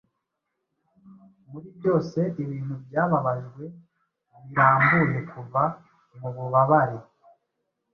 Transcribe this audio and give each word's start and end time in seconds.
muri 1.49 1.67
byose 1.77 2.19
Ibintu 2.43 2.73
byababajwe 2.85 3.63
birambuye 4.45 5.17
Kuva 5.31 5.61
mububabare 6.19 6.99